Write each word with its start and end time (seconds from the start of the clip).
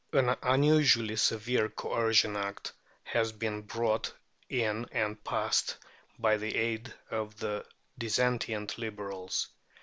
An 0.13 0.35
unusually 0.41 1.15
severe 1.15 1.69
Coercion 1.69 2.35
Act 2.35 2.73
has 3.03 3.31
been 3.31 3.61
brought 3.61 4.11
in 4.49 4.87
and 4.91 5.23
passed 5.23 5.77
by 6.17 6.37
the 6.37 6.55
aid 6.55 6.91
of 7.11 7.37
the 7.37 7.63
dissentient 7.99 8.79
Liberals. 8.79 9.49